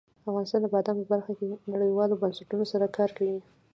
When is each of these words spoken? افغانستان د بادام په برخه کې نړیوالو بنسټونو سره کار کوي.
افغانستان 0.29 0.59
د 0.63 0.67
بادام 0.73 0.95
په 0.99 1.05
برخه 1.13 1.31
کې 1.39 1.45
نړیوالو 1.73 2.19
بنسټونو 2.21 2.65
سره 2.71 2.93
کار 2.97 3.09
کوي. 3.17 3.39